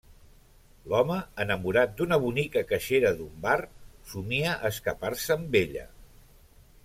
[0.91, 3.59] L'home, enamorat d’una bonica caixera d'un bar,
[4.13, 5.87] somia escapar-se amb ella.